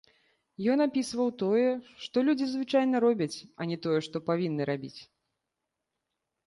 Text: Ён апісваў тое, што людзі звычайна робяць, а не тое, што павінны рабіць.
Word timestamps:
Ён 0.75 0.79
апісваў 0.85 1.29
тое, 1.41 1.67
што 2.05 2.17
людзі 2.31 2.45
звычайна 2.55 2.95
робяць, 3.07 3.31
а 3.59 3.69
не 3.75 3.81
тое, 3.85 3.99
што 4.09 4.25
павінны 4.33 4.63
рабіць. 4.73 4.97